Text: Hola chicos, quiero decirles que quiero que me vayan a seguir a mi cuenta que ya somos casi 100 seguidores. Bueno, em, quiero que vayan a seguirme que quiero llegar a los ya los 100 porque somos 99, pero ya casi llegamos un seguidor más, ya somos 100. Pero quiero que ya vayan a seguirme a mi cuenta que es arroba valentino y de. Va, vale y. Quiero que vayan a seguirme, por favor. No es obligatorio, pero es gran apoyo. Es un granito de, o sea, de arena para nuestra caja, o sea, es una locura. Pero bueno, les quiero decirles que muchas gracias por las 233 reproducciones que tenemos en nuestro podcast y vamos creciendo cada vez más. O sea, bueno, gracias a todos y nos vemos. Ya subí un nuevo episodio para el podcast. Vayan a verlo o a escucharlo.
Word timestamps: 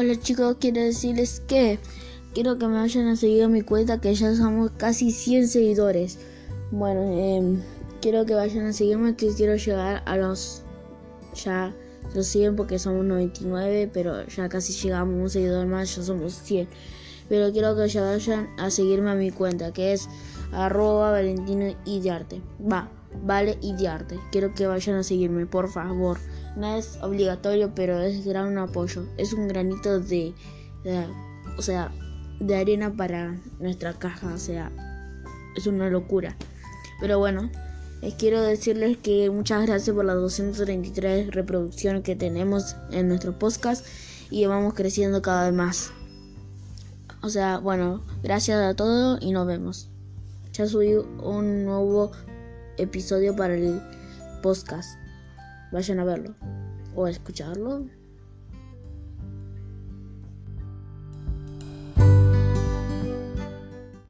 Hola 0.00 0.14
chicos, 0.14 0.58
quiero 0.60 0.80
decirles 0.80 1.42
que 1.48 1.80
quiero 2.32 2.56
que 2.56 2.68
me 2.68 2.74
vayan 2.74 3.08
a 3.08 3.16
seguir 3.16 3.42
a 3.42 3.48
mi 3.48 3.62
cuenta 3.62 4.00
que 4.00 4.14
ya 4.14 4.32
somos 4.32 4.70
casi 4.76 5.10
100 5.10 5.48
seguidores. 5.48 6.20
Bueno, 6.70 7.02
em, 7.02 7.60
quiero 8.00 8.24
que 8.24 8.34
vayan 8.34 8.66
a 8.66 8.72
seguirme 8.72 9.16
que 9.16 9.34
quiero 9.34 9.56
llegar 9.56 10.04
a 10.06 10.16
los 10.16 10.62
ya 11.34 11.74
los 12.14 12.28
100 12.28 12.54
porque 12.54 12.78
somos 12.78 13.04
99, 13.06 13.90
pero 13.92 14.24
ya 14.28 14.48
casi 14.48 14.72
llegamos 14.72 15.16
un 15.20 15.30
seguidor 15.30 15.66
más, 15.66 15.96
ya 15.96 16.04
somos 16.04 16.32
100. 16.32 16.68
Pero 17.28 17.50
quiero 17.50 17.74
que 17.74 17.88
ya 17.88 18.02
vayan 18.02 18.50
a 18.56 18.70
seguirme 18.70 19.10
a 19.10 19.14
mi 19.16 19.32
cuenta 19.32 19.72
que 19.72 19.94
es 19.94 20.08
arroba 20.52 21.10
valentino 21.10 21.76
y 21.84 21.98
de. 22.02 22.40
Va, 22.60 22.88
vale 23.24 23.58
y. 23.60 23.74
Quiero 24.30 24.54
que 24.54 24.68
vayan 24.68 24.94
a 24.94 25.02
seguirme, 25.02 25.46
por 25.46 25.68
favor. 25.68 26.18
No 26.56 26.76
es 26.76 26.98
obligatorio, 27.02 27.72
pero 27.74 28.00
es 28.00 28.24
gran 28.24 28.58
apoyo. 28.58 29.04
Es 29.16 29.32
un 29.32 29.48
granito 29.48 30.00
de, 30.00 30.34
o 31.56 31.62
sea, 31.62 31.92
de 32.40 32.56
arena 32.56 32.92
para 32.96 33.36
nuestra 33.58 33.92
caja, 33.94 34.34
o 34.34 34.38
sea, 34.38 34.70
es 35.56 35.66
una 35.66 35.88
locura. 35.88 36.36
Pero 37.00 37.18
bueno, 37.18 37.50
les 38.02 38.14
quiero 38.14 38.42
decirles 38.42 38.96
que 38.96 39.30
muchas 39.30 39.66
gracias 39.66 39.94
por 39.94 40.04
las 40.04 40.16
233 40.16 41.32
reproducciones 41.32 42.02
que 42.02 42.16
tenemos 42.16 42.76
en 42.92 43.08
nuestro 43.08 43.38
podcast 43.38 43.86
y 44.30 44.46
vamos 44.46 44.74
creciendo 44.74 45.22
cada 45.22 45.46
vez 45.46 45.54
más. 45.54 45.90
O 47.22 47.28
sea, 47.28 47.58
bueno, 47.58 48.02
gracias 48.22 48.58
a 48.60 48.74
todos 48.74 49.18
y 49.20 49.32
nos 49.32 49.46
vemos. 49.46 49.90
Ya 50.52 50.66
subí 50.66 50.94
un 50.94 51.64
nuevo 51.64 52.12
episodio 52.78 53.34
para 53.34 53.54
el 53.54 53.80
podcast. 54.42 54.98
Vayan 55.72 56.00
a 56.00 56.04
verlo 56.04 56.34
o 56.94 57.04
a 57.04 57.10
escucharlo. 57.10 57.86